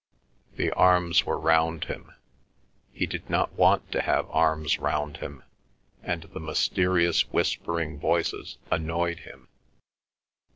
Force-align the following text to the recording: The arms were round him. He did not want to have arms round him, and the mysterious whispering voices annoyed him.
The 0.55 0.71
arms 0.71 1.25
were 1.27 1.37
round 1.37 1.83
him. 1.83 2.15
He 2.91 3.05
did 3.05 3.29
not 3.29 3.53
want 3.53 3.91
to 3.91 4.01
have 4.01 4.27
arms 4.31 4.79
round 4.79 5.17
him, 5.17 5.43
and 6.01 6.23
the 6.23 6.39
mysterious 6.39 7.29
whispering 7.31 7.99
voices 7.99 8.57
annoyed 8.71 9.19
him. 9.19 9.47